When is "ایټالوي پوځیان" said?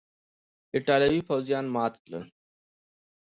0.75-1.65